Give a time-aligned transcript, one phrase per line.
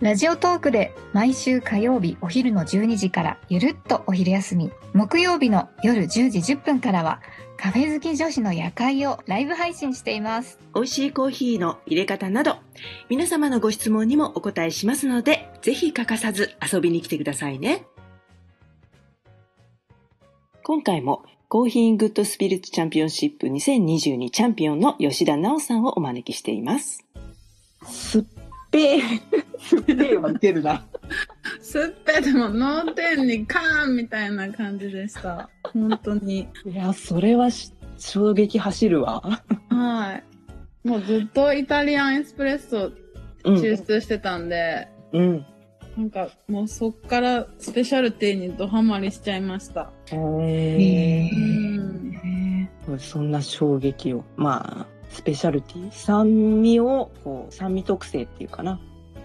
[0.00, 4.70] ラジオトークで毎週火曜日お昼の12時からゆるっとお昼休み。
[4.94, 7.20] 木曜日の夜10時10分からは
[7.56, 10.60] カフェ好き女子の夜会をライブ配信しています。
[10.72, 12.58] 美味しいコーヒーの入れ方など
[13.08, 17.84] 皆様のご質問にもお答えしますのでぜひ欠かさず遊びに来てくださいね。
[20.62, 27.04] 今回もコーヒーグッドスピリッツチャンピオンシップ2022チャンピオンの吉田直さんをお招きしています。
[28.70, 29.00] ぺー。
[29.58, 30.84] すっぺーは出るな。
[31.60, 35.48] すっぺでも脳天にカーンみたいな感じでした。
[35.72, 36.48] 本当に。
[36.64, 39.42] いや、それはし衝撃走るわ。
[39.70, 40.22] は
[40.84, 40.88] い。
[40.88, 42.92] もうずっとイタリアンエスプレッソ
[43.44, 43.54] うん。
[43.56, 45.46] 抽出してたんで、うん。
[45.96, 49.90] なんかもうそっからスペシャルティにドハマりしちゃいました。
[50.06, 52.98] へうーん。
[52.98, 54.24] そんな衝撃を。
[54.36, 58.80] まあ、スペシャルティ酸味を、こう、酸味特性っていうかな。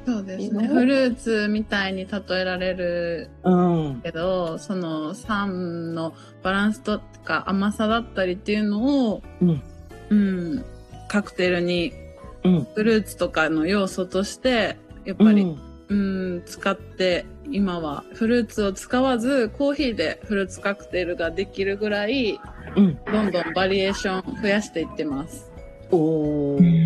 [0.05, 0.67] そうですね。
[0.67, 4.01] うんフルーツみたいに例えられるうん。
[4.01, 9.61] けど、その酸のバランスとか甘さだったりっていうのを、うん。
[10.09, 10.65] うん、
[11.07, 11.93] カクテルに
[12.43, 12.67] うん。
[12.75, 15.59] フルーツとかの要素として、やっぱり、うん。
[15.89, 15.95] う
[16.37, 22.39] ん、使って、今はフルーツを使わず、コーヒーでフルーツカクテルができるぐらい、
[22.75, 22.99] うん。
[23.05, 25.52] どんどんバリエーション増やしていってます。
[25.95, 26.83] おー。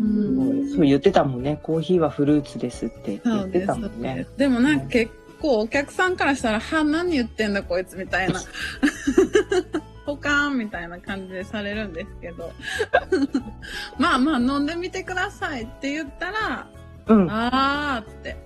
[0.00, 1.60] すごいそう言ってたもんね。
[1.62, 3.66] コーヒーはフルーツですって言って。
[3.66, 4.26] たもんね。
[4.36, 8.40] でもなんか結構お客さんからしたら、は、何言ってんだこいつみたいな。
[10.06, 12.52] ポカーンみたいな感じでされるんですけど。
[13.98, 16.68] まあまあ飲んでみてくださいって言ったら、
[17.08, 17.30] うん。
[17.30, 18.36] あーって。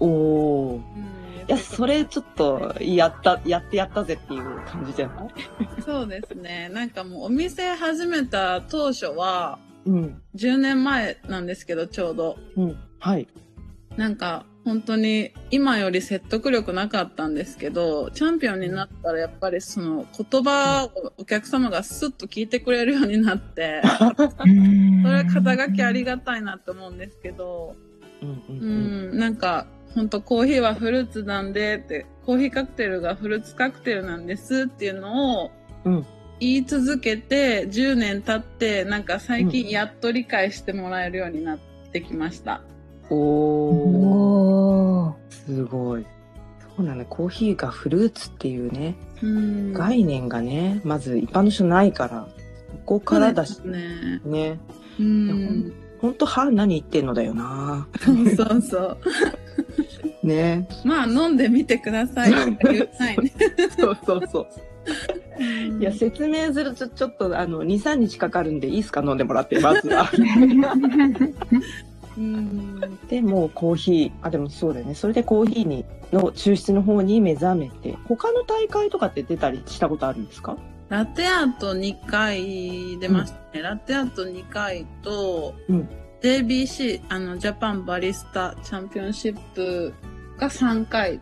[0.00, 0.76] おー。
[0.76, 1.11] うんい
[1.48, 5.82] や、それちょっと、やった、やってやったぜっていう感じじゃない？
[5.82, 6.68] そうですね。
[6.72, 10.22] なんかもうお店始めた当初は、うん。
[10.36, 12.38] 10年前なんですけど、ちょうど。
[12.56, 12.76] うん。
[12.98, 13.26] はい。
[13.96, 27.74] なんか、本当に今より説得力なかったんですけど、チャンピオンになったらやっぱりその言葉をお客様がスッと聞いてくれるようになって、 それは肩書きありがたいなと思うんですけど、
[28.22, 35.50] うんううんん、なんか、本当コーヒーはフルーツなんでって、コーヒーカクテルがフルーツカクテルなんですっていうのを
[35.84, 36.06] うん
[36.42, 41.58] 言い続けて10年経って、なんか最近やっと理解してもらえるようになっ
[41.92, 42.62] てきました。
[43.10, 43.16] おー。
[43.16, 46.06] おーすごい。
[46.76, 49.72] そうなの、コーヒーがフルーツっていうね、うん。
[49.72, 52.26] 概念がね、まず一般の人ないから、
[52.86, 53.78] ここからだしそうで
[54.20, 54.48] すね。
[54.50, 54.58] ね。
[54.98, 55.72] うん。
[56.02, 57.86] ほんと、は何言ってんのだよな。
[58.36, 58.98] そうそう。
[60.26, 60.68] ね。
[60.84, 62.58] まあ飲んでみてくださいはいね。
[63.78, 64.46] そうそうそう。
[65.80, 70.10] いや、説明するとちょっと、あの、2、3日かかるんで、いいっすか飲んでもらって、まずは。
[72.18, 72.80] うん。
[73.08, 74.94] でもうコーヒー、あ、でもそうだよね。
[74.94, 80.56] それでコーヒーに、の抽出の方に目覚めて、他の大会とかって出たりしたことあるんですか？
[80.92, 83.62] ラテアート2回出ましたね。
[83.62, 85.88] ラテアート2回と、うん
[86.20, 89.92] JBC、あの、ジャパンバリスタチャンピオンシップ
[90.38, 91.18] が3回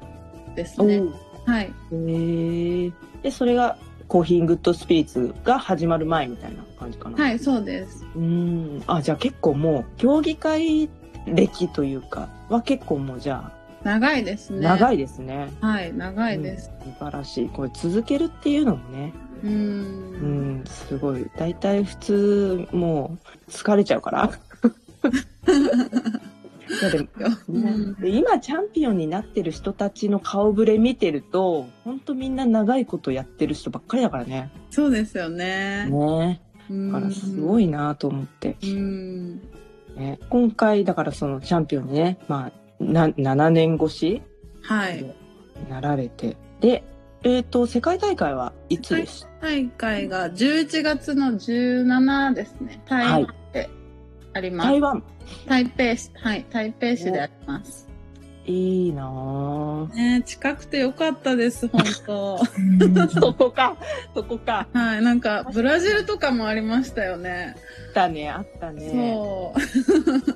[0.55, 1.01] ですね。
[1.47, 1.73] はい。
[1.93, 2.93] へー
[3.23, 7.17] で、それが、コーヒーグッドスピリッツが始まる前みたいな感じかな。
[7.17, 8.05] はい、そうです。
[8.15, 8.83] うーん。
[8.89, 10.91] あ、じゃあ結構もう、競技会
[11.27, 13.53] 歴というか、は結構もうじゃ
[13.85, 14.63] 長いですあ、ね。
[14.63, 14.97] 長い。
[14.97, 15.51] いですね。
[15.63, 16.71] はい、長いです。
[16.85, 17.49] うん素晴らしい。
[17.49, 19.47] これ続けるっていうのもね、う。
[19.47, 21.31] うんん、すごい。
[21.37, 23.19] 大体普通、も
[23.49, 24.31] う、疲れちゃうから。
[26.71, 27.06] いやでも
[28.04, 34.53] 今チャンピオンになってる人たちの顔ぶれ見てると、ほんとみんな長いことやってる人ばっかりだからね。
[34.71, 35.87] そうですよね。
[35.87, 36.41] ね
[36.71, 38.57] うんだからすごいなと思って。
[38.63, 39.41] うん。
[39.97, 44.22] ね、今回だからそのチャンピオンにね、まあ、な7年越し
[44.63, 45.03] はい。
[45.03, 46.37] になられて。
[46.60, 46.84] で、
[47.22, 52.83] えっ、と、世界大会はいつでし大会が11月の17ですね。
[52.87, 53.71] 台湾で
[54.33, 54.69] あります。
[54.69, 55.03] 台湾。
[55.47, 57.91] 台北市、はい、台北市であります。
[58.47, 59.95] いいなぁ。
[59.95, 62.39] ね近くてよかったです、本当
[63.09, 63.77] そこか、
[64.15, 64.66] そこか。
[64.73, 67.55] はい、なんか、ブラジルとかもありましたよね。
[67.89, 68.91] あったね、あったね。
[68.91, 69.55] そ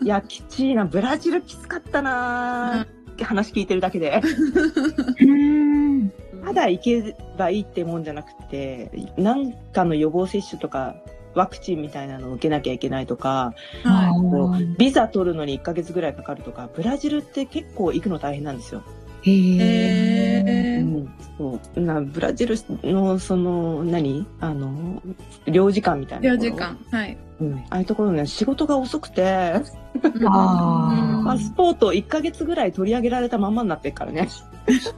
[0.01, 0.05] う。
[0.05, 0.85] いや、きちいな。
[0.85, 3.25] ブラジルきつかったなぁ。
[3.25, 4.21] 話聞いてるだけで。
[5.21, 6.13] うん。
[6.45, 10.97] ただ行けばいいってもんじゃなくて、なんかの予防接種とか、
[11.35, 18.83] ワクチンみたいなのを受けなきゃいけないとか、はこうビザ取るのに1ヶ月ぐらいかかるとか、ブラジルって結構行くの大変なんですよ。
[19.23, 19.59] へい。
[19.59, 20.45] え。
[20.47, 24.27] えーうん、そうなブラジルのその何？
[24.41, 25.03] あの
[25.47, 26.77] 領事館みたいな領事館。
[26.95, 27.17] はい。
[27.41, 29.55] うん、ああいうところね仕事が遅くて
[30.23, 34.29] パスポート1ヶ月ぐらい取り上げられたまんまになってるからね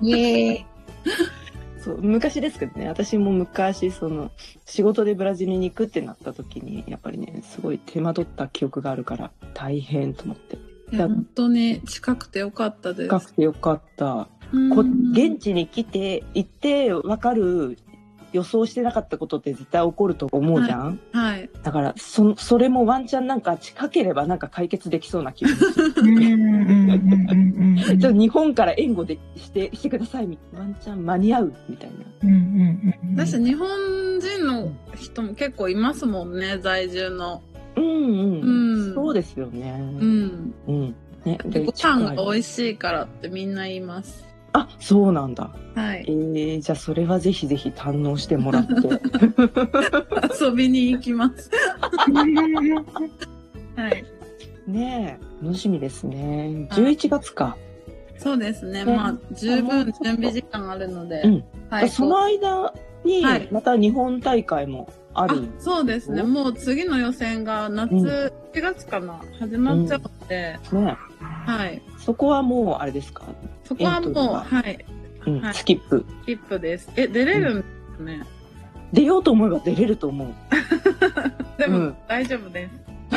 [0.02, 0.75] イエーイ。
[1.82, 2.88] そう昔ですけどね。
[2.88, 4.32] 私も昔その
[4.64, 10.58] 仕事でブラジルに行くってなった時にやっぱりねすごい手間取った記憶があるから大変と思って。
[10.93, 13.08] いや本当に近くてよかったです。
[13.08, 14.29] 近くてよかった。
[14.53, 14.70] うん。
[14.70, 14.81] こ
[15.12, 17.79] 現地に来て行って分かる
[18.32, 21.49] 予想してなかったことって絶対起こると思うじゃん、はい。
[21.62, 25.94] だからそそれもワンチャンなんか近ければなんか解決できそうな気がする
[27.87, 33.17] ちょっと日本から援護でしてしてくださいみワンチャン間に合うみたいなうんうんうん。
[33.17, 37.43] だし日本人の人も結構いますもんね、在住の。
[37.77, 40.55] うんうん、うんそうですよねうん。
[40.67, 40.94] うん
[41.25, 44.25] ねでご飯が美い味しいからってみんな言います。
[44.53, 46.11] あそうなんだはいえ。
[46.11, 48.73] ー、じゃあそれはぜひぜひ堪能してもらって
[50.43, 51.50] 遊びに行きます。
[53.77, 54.05] はい。
[54.67, 57.56] ねえ楽しみですね11月か、
[58.19, 58.85] そうですね。
[58.85, 61.23] ねまあ、十分準備時間あるので。
[61.23, 61.89] うんはい。
[61.89, 62.73] その間
[63.05, 66.23] にはいまた日本大会もあある、そうですね。
[66.23, 71.83] もう次の予選が夏、うん4月かな始まっちゃうので、ねはい。
[71.99, 73.23] そこはもうあれですか、
[73.65, 74.85] そこはもう、ははい。
[75.27, 76.91] うんはいスキップキップです。
[76.97, 77.67] え、出れるんで
[77.97, 78.23] すね？
[78.93, 80.29] 出ようと思えば出れると思う
[81.59, 82.73] でも、うん大丈夫です。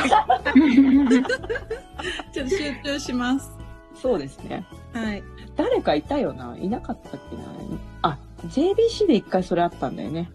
[2.32, 3.50] ちょっと集中します。
[4.00, 4.64] そうですね。
[4.92, 5.22] はい。
[5.56, 6.56] 誰かいたよな？
[6.56, 7.42] いなかったっけな？
[8.02, 10.30] あ JBC で一回それあったんだよね。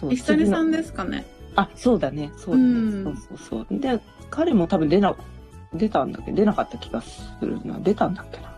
[0.00, 1.26] そう石谷さんですかね。
[1.56, 2.30] あそうだね。
[2.36, 3.04] そうだね、うん。
[3.04, 3.80] そうそうそう。
[3.80, 4.00] で
[4.30, 5.14] 彼も多分出な
[5.74, 6.30] 出たんだけ？
[6.30, 7.78] ど出なかった気がするな。
[7.80, 8.54] 出たんだっけな？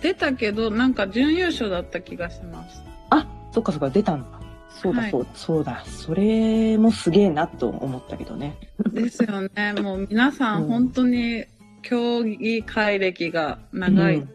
[0.00, 2.82] 出たけど、なんか準優勝だった気がします。
[3.10, 3.90] あそっかそっか。
[3.90, 4.40] 出たんだ。
[4.70, 5.10] そうだ、はい。
[5.10, 5.82] そうそうだ。
[5.86, 8.56] それもすげえなと思ったけどね。
[8.92, 9.72] ですよね。
[9.72, 10.68] もう皆さん。
[10.68, 11.46] 本当に
[11.82, 14.26] 競技会歴が長い。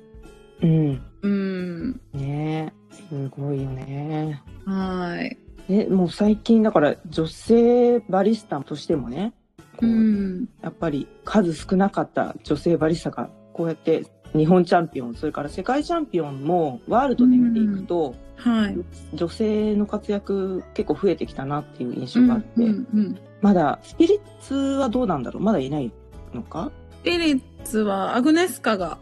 [0.62, 1.02] うん、うん。
[1.22, 5.38] うん、ねえすごいよねはい。
[5.70, 9.34] えもう最近だから女性バリスタとしてもね
[9.78, 9.88] こう。
[9.88, 14.06] うんやっぱり数少なかった女性バリスタがこうやって
[14.36, 18.78] 日本チャンピオンそれから世界チャンピオンもワールドで見ていくと、はい。
[19.14, 25.44] 女性の活躍結構増えてきたなっていう印象があって、うんうんうんまだスピリッツはどうなんだろう？
[25.44, 25.92] まだいない
[26.34, 26.72] のか？
[26.83, 28.98] スピリッツはアグネスカが。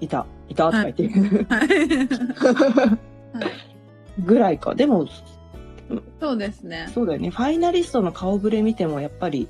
[0.00, 0.92] いたいたって、はい。
[1.48, 2.08] はい。
[4.24, 5.06] ぐらいかでも
[6.20, 6.88] そうですね。
[6.94, 9.48] そうだよねファイナリストの顔ぶれ見てもやっぱり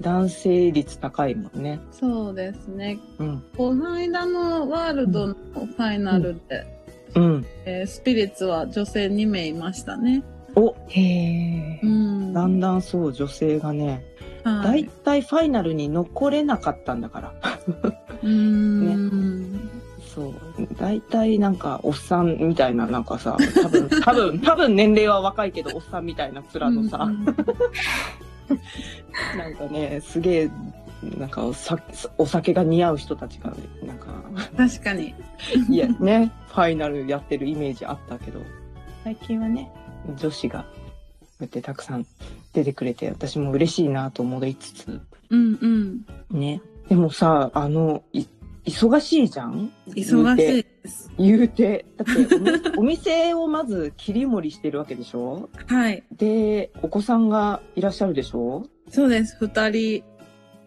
[0.00, 2.98] 男性率高いもんねそうですね。
[3.18, 6.64] うんこの間のワールドのファイナルで、
[7.16, 10.22] うんえースピリッツは女性2名いましたね。
[10.54, 11.86] おへえう。
[11.86, 12.32] ん。
[12.32, 14.04] だんだんそう女性がね
[14.62, 14.84] 大はい。
[15.04, 17.32] 体ファイナルに残れなかったんだから。
[18.22, 19.70] うーん。
[20.14, 20.34] そう。
[20.78, 27.24] 大体なんかおっさんみたいななんかさ多分 多分多分年齢は若いけどおっさんみたいな面のさ、うん
[29.36, 30.50] なんかねすげえ
[31.18, 31.44] なんか
[32.16, 33.52] お酒が似合う人たちが
[33.84, 34.06] なんか。
[34.56, 35.14] 確かに。
[35.68, 38.40] いやねファイナルやってるイメージあったけど。
[39.04, 39.70] 最近はね。
[40.16, 40.66] 女子がこ
[41.40, 42.06] うやってたくさん
[42.52, 45.00] 出てくれて私も嬉しいなと思いつつ
[45.30, 45.58] うん
[46.30, 46.38] うん。
[46.40, 48.24] ねでもさあのい
[48.64, 49.70] 忙しいじゃん？
[49.88, 51.10] 忙しいです。
[51.18, 55.48] 言うてだって お店をまず切り盛りしてるわけでしょ？
[55.66, 56.02] はい。
[56.16, 58.66] でお子さんがいらっしゃるでしょ？
[58.90, 59.36] そうです。
[59.40, 60.04] 二人。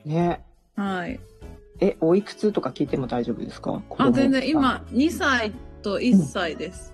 [0.05, 0.41] ね
[0.75, 1.19] はい。
[1.79, 3.81] えおいくつとか聞いても大丈夫ですか？
[3.97, 5.51] あ、全然今、2歳
[5.83, 6.93] と1歳です。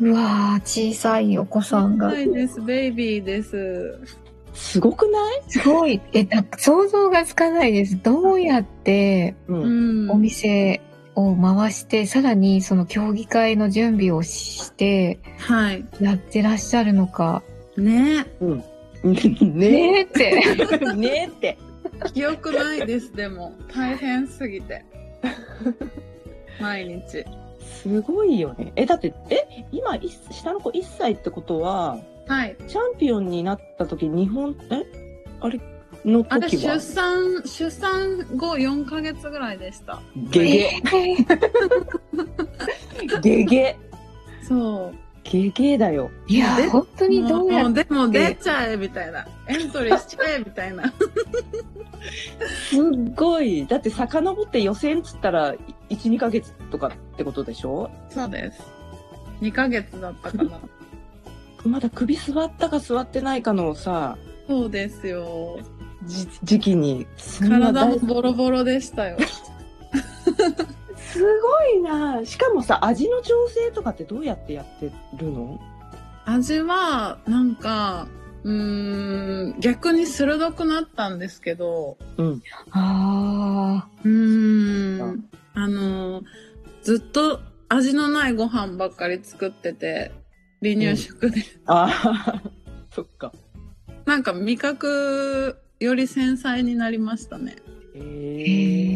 [0.00, 2.12] うわー、小さいお子さんが2。
[2.12, 2.60] 歳です。
[2.62, 3.98] ベイビーです。
[4.54, 5.42] すごくない？
[5.48, 6.00] すごい。
[6.12, 8.02] え、だ想像がつかないです。
[8.02, 10.10] どうやってううんん。
[10.10, 10.80] お店
[11.14, 15.84] を回して、さらにその競技会の準備をしてはい。
[16.00, 17.42] やってらっしゃるのか。
[17.76, 18.64] ねうん
[19.04, 19.14] ね
[19.54, 20.42] ねえって。
[20.72, 21.58] え ねえって
[22.12, 23.54] 記憶ないです、でも。
[23.74, 24.84] 大変すぎて。
[26.60, 27.24] 毎日。
[27.82, 32.56] すごいよねえだってえ今い下の子1歳ってことははい。
[32.68, 34.84] チャンピオンになった時日本え？
[35.40, 35.60] あれ？
[36.04, 40.00] のあれ出時は産、出産後4ヶ月ぐらいでした。
[40.30, 40.70] ゲゲ。
[43.20, 43.78] ゲゲ。
[44.46, 44.94] そう。
[45.30, 46.10] ゲゲだよ。
[46.26, 49.24] いやで本当にどうやっもうでも出ちゃえみたいな。
[49.46, 50.92] エントリーしちゃえみたいな。
[52.68, 53.64] すっごい。
[53.64, 55.58] だって遡って予選っつったら、1、
[55.88, 57.88] 2ヶ月とかってことでしょ？
[58.08, 58.60] そうです。
[59.40, 60.58] 2ヶ月だったかな。
[61.64, 64.18] まだ首座ったか座ってないかのさ、
[64.48, 65.60] そうですよ。
[66.06, 67.06] じ時期に。
[67.40, 69.16] 体も大ボロボロでしたよ。
[71.80, 75.60] なしかもさ、味の調整とかってどうやってやってるの？
[76.26, 78.06] 味は、なんか、
[78.44, 82.42] うーん、逆に鋭くなったんですけど、うん。
[82.70, 86.22] あうーん、あの、
[86.82, 90.12] ずっと味のないご飯ばっかり作ってて、
[90.62, 91.42] 離乳食で。
[91.66, 92.42] ああ、
[92.94, 93.32] そっか。
[94.06, 97.56] なんか味覚より繊細になりましたね。
[97.94, 98.89] へーえ。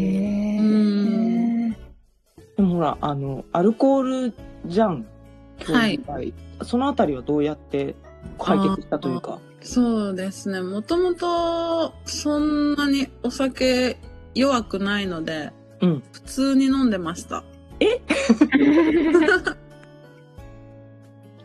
[2.74, 4.34] ほら、あの、アルコール
[4.66, 4.90] じゃん。
[4.90, 5.04] はい
[5.58, 7.94] 競技会そのあたりはどうやって
[8.38, 9.38] 解決したというか。
[9.60, 10.60] そうですね。
[10.60, 13.96] もともとそんなにお酒
[14.34, 17.44] 弱くないので、うん普通に飲んでました。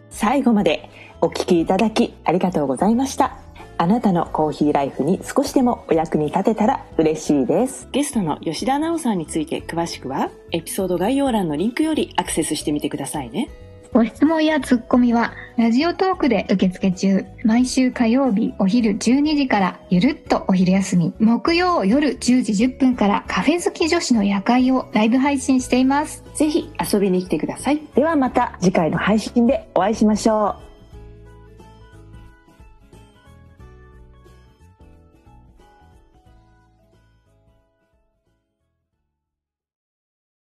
[0.09, 0.89] 最後まで
[1.21, 3.37] お聞きいただきありがとうございました。
[3.81, 7.87] あなたのコーヒーライフに少しでもお役に立てたら嬉しいです。
[7.93, 13.49] ゲストの吉田直さんについて詳しくは、エピソード概要欄のリンクよりアクセスしてみてくださいね。
[13.93, 17.25] ご質問やツッコミは、ラジオトークで受付中。
[17.45, 21.13] 毎週火曜日お昼12時から、ゆるっとお昼休み。
[21.17, 26.25] 木曜夜10時10分から、カフェ好き女子の夜会をライブ配信しています。
[26.35, 27.81] ぜひ遊びに来てください。
[27.95, 30.68] ではまた次回の配信でお会いしましょう。